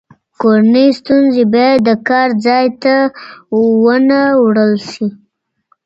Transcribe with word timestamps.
کورنۍ 0.41 0.87
ستونزې 0.99 1.43
باید 1.53 1.79
د 1.87 1.89
کار 2.09 2.29
ځای 2.45 2.65
ته 2.83 2.93
ونه 3.83 4.21
وړل 4.43 4.73
شي. 4.89 5.07